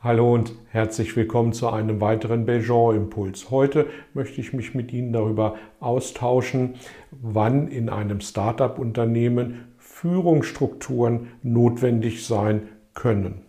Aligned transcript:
Hallo 0.00 0.32
und 0.32 0.52
herzlich 0.70 1.16
willkommen 1.16 1.52
zu 1.52 1.70
einem 1.70 2.00
weiteren 2.00 2.46
Belgian-Impuls. 2.46 3.50
Heute 3.50 3.86
möchte 4.14 4.40
ich 4.40 4.52
mich 4.52 4.72
mit 4.72 4.92
Ihnen 4.92 5.12
darüber 5.12 5.56
austauschen, 5.80 6.74
wann 7.10 7.66
in 7.66 7.88
einem 7.88 8.20
Startup-Unternehmen 8.20 9.74
Führungsstrukturen 9.76 11.32
notwendig 11.42 12.24
sein 12.24 12.68
können. 12.94 13.40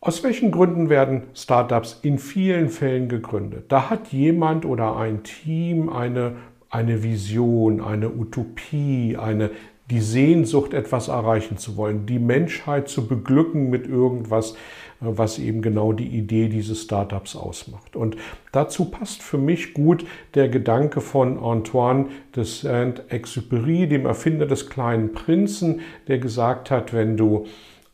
Aus 0.00 0.22
welchen 0.22 0.50
Gründen 0.50 0.90
werden 0.90 1.22
Startups 1.32 2.00
in 2.02 2.18
vielen 2.18 2.68
Fällen 2.68 3.08
gegründet? 3.08 3.72
Da 3.72 3.88
hat 3.88 4.08
jemand 4.08 4.66
oder 4.66 4.98
ein 4.98 5.22
Team 5.22 5.88
eine, 5.88 6.36
eine 6.68 7.02
Vision, 7.02 7.80
eine 7.80 8.10
Utopie, 8.10 9.16
eine 9.16 9.50
die 9.90 10.00
Sehnsucht, 10.00 10.72
etwas 10.72 11.08
erreichen 11.08 11.58
zu 11.58 11.76
wollen, 11.76 12.06
die 12.06 12.18
Menschheit 12.18 12.88
zu 12.88 13.06
beglücken 13.06 13.68
mit 13.68 13.86
irgendwas, 13.86 14.52
äh, 14.52 14.54
was 15.00 15.38
eben 15.38 15.62
genau 15.62 15.92
die 15.92 16.06
Idee 16.06 16.48
dieses 16.48 16.82
Startups 16.82 17.36
ausmacht. 17.36 17.94
Und 17.96 18.16
dazu 18.52 18.86
passt 18.86 19.22
für 19.22 19.38
mich 19.38 19.74
gut 19.74 20.06
der 20.34 20.48
Gedanke 20.48 21.00
von 21.00 21.38
Antoine 21.38 22.06
de 22.34 22.44
Saint-Exupéry, 22.44 23.86
dem 23.86 24.06
Erfinder 24.06 24.46
des 24.46 24.70
kleinen 24.70 25.12
Prinzen, 25.12 25.80
der 26.08 26.18
gesagt 26.18 26.70
hat, 26.70 26.94
wenn 26.94 27.16
du 27.16 27.46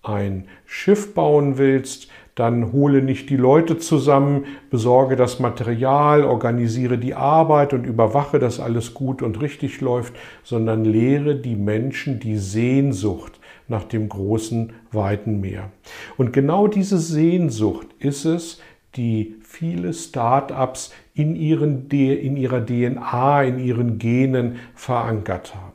ein 0.03 0.49
Schiff 0.65 1.13
bauen 1.13 1.59
willst, 1.59 2.09
dann 2.41 2.73
hole 2.73 3.03
nicht 3.03 3.29
die 3.29 3.37
Leute 3.37 3.77
zusammen, 3.77 4.47
besorge 4.71 5.15
das 5.15 5.41
Material, 5.41 6.25
organisiere 6.25 6.97
die 6.97 7.15
Arbeit 7.15 7.75
und 7.75 7.85
überwache, 7.85 8.39
dass 8.39 8.61
alles 8.61 8.95
gut 8.95 9.21
und 9.21 9.43
richtig 9.43 9.83
läuft, 9.83 10.15
sondern 10.43 10.87
lehre 10.87 11.37
die 11.37 11.55
Menschen 11.55 12.19
die 12.19 12.39
Sehnsucht 12.39 13.39
nach 13.69 13.85
dem 13.85 14.09
großen, 14.09 14.73
weiten 14.91 15.43
Meer. 15.43 15.71
Und 16.17 16.33
genau 16.33 16.67
diese 16.67 16.99
Sehnsucht 16.99 17.89
ist 17.99 18.25
es, 18.25 18.59
die 18.97 19.37
viele 19.43 19.93
Start-ups 19.93 20.95
in, 21.13 21.37
in 21.37 22.37
ihrer 22.37 22.65
DNA, 22.65 23.43
in 23.43 23.59
ihren 23.59 23.99
Genen 23.99 24.57
verankert 24.75 25.55
haben. 25.55 25.70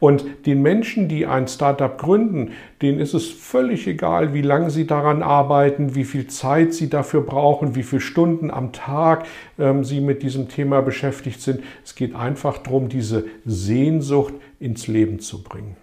Und 0.00 0.46
den 0.46 0.62
Menschen, 0.62 1.08
die 1.08 1.26
ein 1.26 1.48
Startup 1.48 1.98
gründen, 1.98 2.52
denen 2.82 3.00
ist 3.00 3.14
es 3.14 3.28
völlig 3.28 3.86
egal, 3.88 4.32
wie 4.32 4.42
lange 4.42 4.70
sie 4.70 4.86
daran 4.86 5.22
arbeiten, 5.22 5.94
wie 5.96 6.04
viel 6.04 6.28
Zeit 6.28 6.72
sie 6.72 6.88
dafür 6.88 7.22
brauchen, 7.22 7.74
wie 7.74 7.82
viele 7.82 8.00
Stunden 8.00 8.50
am 8.50 8.72
Tag 8.72 9.26
ähm, 9.58 9.82
sie 9.84 10.00
mit 10.00 10.22
diesem 10.22 10.48
Thema 10.48 10.82
beschäftigt 10.82 11.40
sind. 11.40 11.60
Es 11.84 11.96
geht 11.96 12.14
einfach 12.14 12.58
darum, 12.58 12.88
diese 12.88 13.24
Sehnsucht 13.44 14.34
ins 14.60 14.86
Leben 14.86 15.18
zu 15.18 15.42
bringen. 15.42 15.76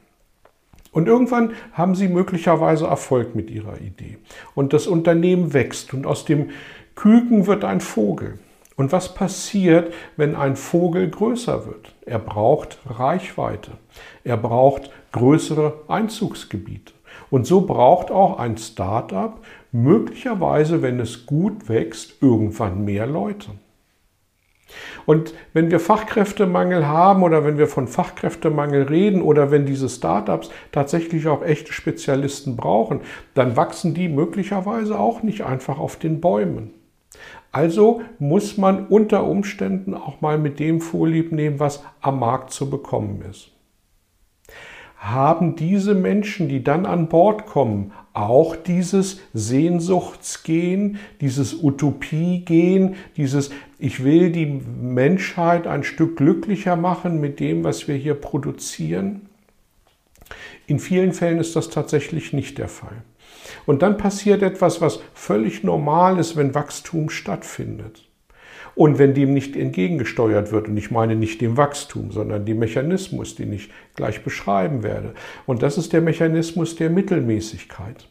Und 0.96 1.10
irgendwann 1.10 1.52
haben 1.74 1.94
sie 1.94 2.08
möglicherweise 2.08 2.86
Erfolg 2.86 3.36
mit 3.36 3.52
ihrer 3.52 3.82
Idee. 3.82 4.18
Und 4.54 4.72
das 4.72 4.88
Unternehmen 4.88 5.52
wächst 5.52 5.94
und 5.94 6.06
aus 6.06 6.24
dem 6.24 6.52
Küken 6.96 7.48
wird 7.48 7.66
ein 7.66 7.82
Vogel. 7.82 8.40
Und 8.76 8.92
was 8.92 9.14
passiert, 9.14 9.94
wenn 10.18 10.36
ein 10.36 10.56
Vogel 10.56 11.10
größer 11.10 11.66
wird? 11.66 11.96
Er 12.06 12.20
braucht 12.20 12.80
Reichweite. 12.86 13.72
Er 14.24 14.38
braucht 14.38 14.92
größere 15.14 15.82
Einzugsgebiete. 15.88 16.94
Und 17.30 17.48
so 17.48 17.62
braucht 17.62 18.12
auch 18.12 18.38
ein 18.38 18.58
Startup 18.58 19.40
möglicherweise, 19.72 20.82
wenn 20.82 21.00
es 21.00 21.26
gut 21.26 21.70
wächst, 21.70 22.22
irgendwann 22.22 22.84
mehr 22.84 23.08
Leute. 23.08 23.52
Und 25.06 25.34
wenn 25.54 25.70
wir 25.70 25.80
Fachkräftemangel 25.80 26.88
haben 26.88 27.24
oder 27.24 27.46
wenn 27.46 27.58
wir 27.58 27.68
von 27.68 27.88
Fachkräftemangel 27.88 28.84
reden 28.84 29.22
oder 29.22 29.52
wenn 29.52 29.66
diese 29.66 29.90
Startups 29.90 30.50
tatsächlich 30.72 31.28
auch 31.28 31.44
echte 31.44 31.72
Spezialisten 31.72 32.56
brauchen, 32.56 33.02
dann 33.36 33.56
wachsen 33.56 33.94
die 33.94 34.10
möglicherweise 34.10 35.00
auch 35.00 35.22
nicht 35.22 35.46
einfach 35.46 35.78
auf 35.78 35.98
den 35.98 36.20
Bäumen. 36.20 36.74
Also 37.56 38.02
muss 38.20 38.58
man 38.58 38.86
unter 38.88 39.26
Umständen 39.26 39.94
auch 39.94 40.20
mal 40.20 40.38
mit 40.38 40.60
dem 40.60 40.82
Vorlieb 40.82 41.32
nehmen, 41.32 41.58
was 41.58 41.86
am 42.02 42.20
Markt 42.20 42.52
zu 42.52 42.70
bekommen 42.70 43.24
ist. 43.32 43.52
Haben 44.98 45.56
diese 45.56 45.96
Menschen, 45.96 46.50
die 46.50 46.66
dann 46.66 46.86
an 46.86 47.08
Bord 47.08 47.46
kommen, 47.46 47.94
auch 48.12 48.58
dieses 48.58 49.22
Sehnsuchtsgehen, 49.34 51.00
dieses 51.22 51.64
Utopiegehen, 51.64 52.96
dieses 53.16 53.52
Ich 53.80 54.04
will 54.04 54.34
die 54.34 54.48
Menschheit 54.48 55.66
ein 55.66 55.86
Stück 55.86 56.18
glücklicher 56.18 56.76
machen 56.76 57.22
mit 57.22 57.40
dem, 57.40 57.64
was 57.64 57.88
wir 57.88 57.96
hier 57.96 58.16
produzieren? 58.16 59.30
In 60.68 60.80
vielen 60.80 61.14
Fällen 61.14 61.40
ist 61.40 61.56
das 61.56 61.70
tatsächlich 61.70 62.34
nicht 62.34 62.58
der 62.58 62.68
Fall. 62.68 63.04
Und 63.66 63.82
dann 63.82 63.98
passiert 63.98 64.42
etwas, 64.42 64.82
was 64.82 65.00
völlig 65.14 65.64
normal 65.64 66.20
ist, 66.20 66.36
wenn 66.36 66.56
Wachstum 66.56 67.10
stattfindet. 67.10 68.08
Und 68.76 69.00
wenn 69.00 69.14
dem 69.14 69.34
nicht 69.34 69.56
entgegengesteuert 69.56 70.52
wird, 70.52 70.68
und 70.68 70.76
ich 70.76 70.92
meine 70.92 71.16
nicht 71.16 71.40
dem 71.40 71.56
Wachstum, 71.56 72.12
sondern 72.12 72.46
dem 72.46 72.60
Mechanismus, 72.60 73.36
den 73.36 73.54
ich 73.54 73.72
gleich 73.96 74.24
beschreiben 74.24 74.84
werde. 74.84 75.14
Und 75.46 75.64
das 75.64 75.78
ist 75.78 75.94
der 75.94 76.02
Mechanismus 76.02 76.76
der 76.76 76.90
Mittelmäßigkeit. 76.90 78.08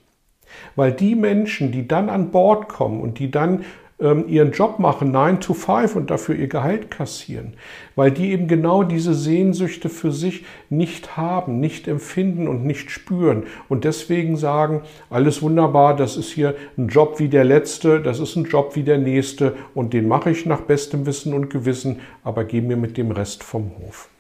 Weil 0.74 0.92
die 0.92 1.16
Menschen, 1.16 1.70
die 1.70 1.86
dann 1.86 2.08
an 2.08 2.30
Bord 2.30 2.68
kommen 2.68 3.00
und 3.00 3.18
die 3.18 3.30
dann 3.30 3.64
ähm, 4.04 4.28
ihren 4.28 4.52
Job 4.52 4.78
machen, 4.78 5.10
9 5.10 5.40
to 5.40 5.54
5 5.54 5.96
und 5.96 6.10
dafür 6.10 6.36
ihr 6.36 6.46
Gehalt 6.46 6.90
kassieren, 6.90 7.54
weil 7.96 8.10
die 8.10 8.32
eben 8.32 8.46
genau 8.46 8.82
diese 8.82 9.14
Sehnsüchte 9.14 9.88
für 9.88 10.12
sich 10.12 10.44
nicht 10.68 11.16
haben, 11.16 11.58
nicht 11.58 11.88
empfinden 11.88 12.46
und 12.46 12.66
nicht 12.66 12.90
spüren 12.90 13.44
und 13.68 13.84
deswegen 13.84 14.36
sagen, 14.36 14.82
alles 15.08 15.40
wunderbar, 15.40 15.96
das 15.96 16.18
ist 16.18 16.30
hier 16.30 16.54
ein 16.76 16.88
Job 16.88 17.18
wie 17.18 17.28
der 17.28 17.44
letzte, 17.44 18.00
das 18.02 18.20
ist 18.20 18.36
ein 18.36 18.44
Job 18.44 18.76
wie 18.76 18.82
der 18.82 18.98
nächste 18.98 19.56
und 19.74 19.94
den 19.94 20.06
mache 20.06 20.30
ich 20.30 20.44
nach 20.44 20.60
bestem 20.60 21.06
Wissen 21.06 21.32
und 21.32 21.48
Gewissen, 21.48 22.00
aber 22.22 22.44
gehe 22.44 22.62
mir 22.62 22.76
mit 22.76 22.98
dem 22.98 23.10
Rest 23.10 23.42
vom 23.42 23.72
Hof. 23.78 24.10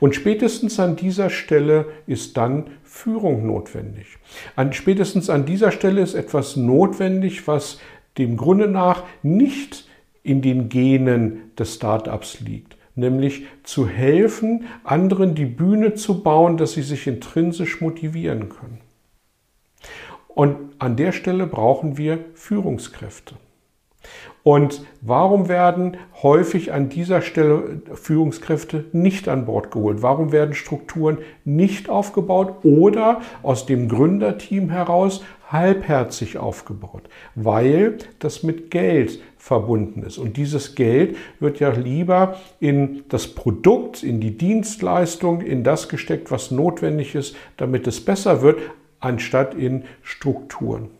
Und 0.00 0.14
spätestens 0.14 0.80
an 0.80 0.96
dieser 0.96 1.28
Stelle 1.28 1.86
ist 2.06 2.36
dann 2.36 2.70
Führung 2.82 3.46
notwendig. 3.46 4.18
An, 4.56 4.72
spätestens 4.72 5.28
an 5.30 5.44
dieser 5.44 5.70
Stelle 5.70 6.00
ist 6.00 6.14
etwas 6.14 6.56
notwendig, 6.56 7.46
was 7.46 7.78
dem 8.20 8.36
Grunde 8.36 8.68
nach 8.68 9.02
nicht 9.22 9.88
in 10.22 10.42
den 10.42 10.68
Genen 10.68 11.50
des 11.58 11.74
Startups 11.74 12.40
liegt, 12.40 12.76
nämlich 12.94 13.46
zu 13.64 13.88
helfen, 13.88 14.66
anderen 14.84 15.34
die 15.34 15.46
Bühne 15.46 15.94
zu 15.94 16.22
bauen, 16.22 16.56
dass 16.56 16.72
sie 16.72 16.82
sich 16.82 17.06
intrinsisch 17.06 17.80
motivieren 17.80 18.48
können. 18.48 18.80
Und 20.28 20.56
an 20.78 20.96
der 20.96 21.12
Stelle 21.12 21.46
brauchen 21.46 21.98
wir 21.98 22.24
Führungskräfte. 22.34 23.34
Und 24.42 24.86
warum 25.02 25.48
werden 25.48 25.98
häufig 26.22 26.72
an 26.72 26.88
dieser 26.88 27.20
Stelle 27.20 27.82
Führungskräfte 27.92 28.86
nicht 28.92 29.28
an 29.28 29.44
Bord 29.44 29.70
geholt? 29.70 30.00
Warum 30.00 30.32
werden 30.32 30.54
Strukturen 30.54 31.18
nicht 31.44 31.90
aufgebaut 31.90 32.64
oder 32.64 33.20
aus 33.42 33.66
dem 33.66 33.88
Gründerteam 33.88 34.70
heraus 34.70 35.22
halbherzig 35.52 36.38
aufgebaut? 36.38 37.02
Weil 37.34 37.98
das 38.18 38.42
mit 38.42 38.70
Geld 38.70 39.20
verbunden 39.36 40.02
ist. 40.02 40.18
Und 40.18 40.36
dieses 40.36 40.74
Geld 40.74 41.16
wird 41.38 41.60
ja 41.60 41.70
lieber 41.70 42.38
in 42.60 43.04
das 43.08 43.28
Produkt, 43.28 44.02
in 44.02 44.20
die 44.20 44.36
Dienstleistung, 44.36 45.40
in 45.40 45.64
das 45.64 45.88
gesteckt, 45.88 46.30
was 46.30 46.50
notwendig 46.50 47.14
ist, 47.14 47.36
damit 47.56 47.86
es 47.86 48.04
besser 48.04 48.42
wird, 48.42 48.60
anstatt 49.00 49.54
in 49.54 49.84
Strukturen. 50.02 50.90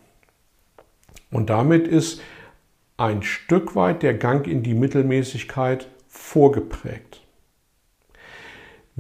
Und 1.31 1.51
damit 1.51 1.87
ist 1.87 2.23
ein 2.97 3.23
Stück 3.23 3.77
weit 3.77 4.03
der 4.03 4.15
Gang 4.15 4.47
in 4.47 4.63
die 4.63 4.75
Mittelmäßigkeit 4.75 5.89
vorgeprägt. 6.09 7.20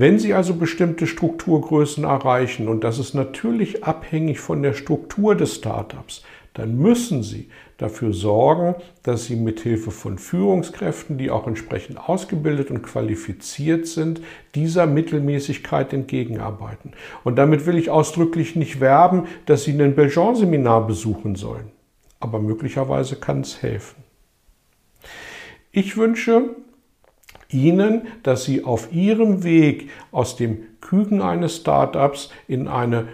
Wenn 0.01 0.19
Sie 0.19 0.33
also 0.33 0.55
bestimmte 0.55 1.07
Strukturgrößen 1.07 2.05
erreichen, 2.05 2.69
und 2.69 2.85
das 2.85 2.99
ist 2.99 3.13
natürlich 3.13 3.85
abhängig 3.85 4.41
von 4.41 4.63
der 4.63 4.73
Struktur 4.73 5.35
des 5.35 5.57
Startups, 5.57 6.23
dann 6.55 6.79
müssen 6.79 7.23
Sie 7.23 7.51
dafür 7.77 8.15
sorgen, 8.15 8.77
dass 9.03 9.27
Sie 9.27 9.37
mithilfe 9.37 9.91
von 9.91 10.17
Führungskräften, 10.17 11.19
die 11.19 11.31
auch 11.31 11.47
entsprechend 11.47 11.99
ausgebildet 11.99 12.71
und 12.71 12.81
qualifiziert 12.81 13.87
sind, 13.87 14.23
dieser 14.55 14.87
Mittelmäßigkeit 14.87 15.93
entgegenarbeiten. 15.93 16.93
Und 17.23 17.37
damit 17.37 17.67
will 17.67 17.77
ich 17.77 17.91
ausdrücklich 17.91 18.57
nicht 18.57 18.81
werben, 18.81 19.25
dass 19.45 19.65
Sie 19.65 19.79
ein 19.79 19.95
Belgian-Seminar 19.95 20.87
besuchen 20.87 21.37
sollen. 21.37 21.73
Aber 22.21 22.39
möglicherweise 22.39 23.17
kann 23.17 23.43
es 23.43 23.61
helfen. 23.61 24.03
Ich 25.73 25.99
wünsche 25.99 26.57
Ihnen, 27.53 28.03
dass 28.23 28.45
Sie 28.45 28.65
auf 28.65 28.93
Ihrem 28.93 29.43
Weg 29.45 29.91
aus 30.13 30.37
dem 30.37 30.59
Küken 30.81 31.23
eines 31.23 31.57
Startups 31.57 32.31
in 32.49 32.69
eine 32.69 33.09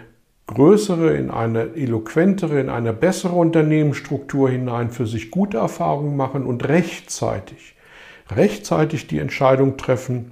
größere, 0.47 1.15
in 1.15 1.29
eine 1.29 1.75
eloquentere, 1.75 2.59
in 2.59 2.69
eine 2.69 2.93
bessere 2.93 3.35
Unternehmensstruktur 3.35 4.49
hinein 4.49 4.89
für 4.89 5.05
sich 5.05 5.29
gute 5.29 5.57
Erfahrungen 5.57 6.15
machen 6.15 6.45
und 6.45 6.67
rechtzeitig, 6.67 7.75
rechtzeitig 8.31 9.07
die 9.07 9.19
Entscheidung 9.19 9.77
treffen, 9.77 10.31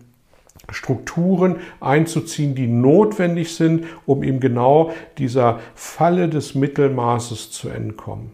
Strukturen 0.70 1.58
einzuziehen, 1.80 2.56
die 2.56 2.68
notwendig 2.68 3.56
sind, 3.56 3.86
um 4.06 4.24
eben 4.24 4.40
genau 4.40 4.92
dieser 5.18 5.60
Falle 5.76 6.28
des 6.30 6.56
Mittelmaßes 6.56 7.52
zu 7.52 7.70
entkommen. 7.70 8.32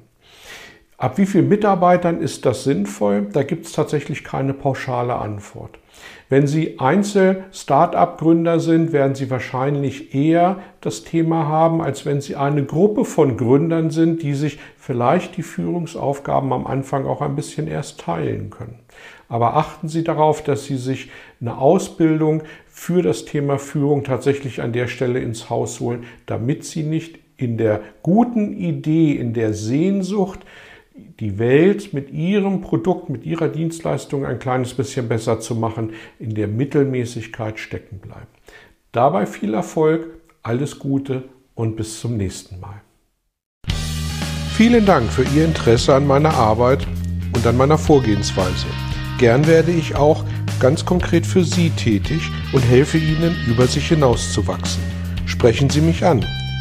Ab 1.01 1.17
wie 1.17 1.25
vielen 1.25 1.49
Mitarbeitern 1.49 2.21
ist 2.21 2.45
das 2.45 2.63
sinnvoll? 2.63 3.25
Da 3.33 3.41
gibt 3.41 3.65
es 3.65 3.71
tatsächlich 3.71 4.23
keine 4.23 4.53
pauschale 4.53 5.15
Antwort. 5.15 5.79
Wenn 6.29 6.45
Sie 6.45 6.77
Einzel-Start-up-Gründer 6.77 8.59
sind, 8.59 8.93
werden 8.93 9.15
Sie 9.15 9.31
wahrscheinlich 9.31 10.13
eher 10.13 10.59
das 10.79 11.03
Thema 11.03 11.47
haben, 11.47 11.81
als 11.81 12.05
wenn 12.05 12.21
Sie 12.21 12.35
eine 12.35 12.63
Gruppe 12.65 13.03
von 13.03 13.35
Gründern 13.35 13.89
sind, 13.89 14.21
die 14.21 14.35
sich 14.35 14.59
vielleicht 14.77 15.37
die 15.37 15.41
Führungsaufgaben 15.41 16.53
am 16.53 16.67
Anfang 16.67 17.07
auch 17.07 17.23
ein 17.23 17.35
bisschen 17.35 17.67
erst 17.67 18.01
teilen 18.01 18.51
können. 18.51 18.77
Aber 19.27 19.57
achten 19.57 19.89
Sie 19.89 20.03
darauf, 20.03 20.43
dass 20.43 20.65
Sie 20.65 20.77
sich 20.77 21.09
eine 21.41 21.57
Ausbildung 21.57 22.43
für 22.67 23.01
das 23.01 23.25
Thema 23.25 23.57
Führung 23.57 24.03
tatsächlich 24.03 24.61
an 24.61 24.71
der 24.71 24.85
Stelle 24.85 25.19
ins 25.19 25.49
Haus 25.49 25.79
holen, 25.79 26.03
damit 26.27 26.63
Sie 26.63 26.83
nicht 26.83 27.17
in 27.37 27.57
der 27.57 27.81
guten 28.03 28.53
Idee, 28.53 29.13
in 29.13 29.33
der 29.33 29.55
Sehnsucht, 29.55 30.41
die 30.93 31.39
Welt 31.39 31.93
mit 31.93 32.11
ihrem 32.11 32.61
Produkt, 32.61 33.09
mit 33.09 33.25
ihrer 33.25 33.47
Dienstleistung 33.47 34.25
ein 34.25 34.39
kleines 34.39 34.73
bisschen 34.73 35.07
besser 35.07 35.39
zu 35.39 35.55
machen, 35.55 35.93
in 36.19 36.35
der 36.35 36.47
Mittelmäßigkeit 36.47 37.59
stecken 37.59 37.99
bleiben. 37.99 38.27
Dabei 38.91 39.25
viel 39.25 39.53
Erfolg, 39.53 40.07
alles 40.43 40.79
Gute 40.79 41.23
und 41.55 41.75
bis 41.75 41.99
zum 41.99 42.17
nächsten 42.17 42.59
Mal. 42.59 42.81
Vielen 44.55 44.85
Dank 44.85 45.11
für 45.11 45.23
Ihr 45.35 45.45
Interesse 45.45 45.95
an 45.95 46.05
meiner 46.05 46.33
Arbeit 46.33 46.85
und 47.33 47.45
an 47.47 47.57
meiner 47.57 47.77
Vorgehensweise. 47.77 48.67
Gern 49.17 49.47
werde 49.47 49.71
ich 49.71 49.95
auch 49.95 50.25
ganz 50.59 50.85
konkret 50.85 51.25
für 51.25 51.43
Sie 51.43 51.69
tätig 51.71 52.21
und 52.53 52.61
helfe 52.61 52.97
Ihnen, 52.97 53.35
über 53.47 53.65
sich 53.65 53.87
hinauszuwachsen. 53.87 54.83
Sprechen 55.25 55.69
Sie 55.69 55.81
mich 55.81 56.05
an. 56.05 56.25